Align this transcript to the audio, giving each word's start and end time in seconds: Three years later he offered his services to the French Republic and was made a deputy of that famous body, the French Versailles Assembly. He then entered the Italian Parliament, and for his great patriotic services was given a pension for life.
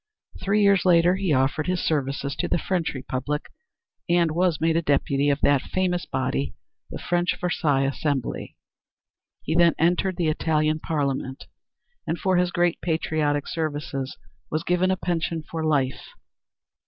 Three 0.41 0.63
years 0.63 0.83
later 0.83 1.13
he 1.15 1.31
offered 1.31 1.67
his 1.67 1.79
services 1.79 2.35
to 2.37 2.47
the 2.47 2.57
French 2.57 2.95
Republic 2.95 3.51
and 4.09 4.31
was 4.31 4.59
made 4.59 4.75
a 4.75 4.81
deputy 4.81 5.29
of 5.29 5.39
that 5.41 5.61
famous 5.61 6.07
body, 6.07 6.55
the 6.89 6.97
French 6.97 7.37
Versailles 7.39 7.83
Assembly. 7.83 8.57
He 9.43 9.53
then 9.53 9.75
entered 9.77 10.17
the 10.17 10.27
Italian 10.29 10.79
Parliament, 10.79 11.45
and 12.07 12.17
for 12.17 12.37
his 12.37 12.51
great 12.51 12.81
patriotic 12.81 13.47
services 13.47 14.17
was 14.49 14.63
given 14.63 14.89
a 14.89 14.97
pension 14.97 15.43
for 15.43 15.63
life. 15.63 16.01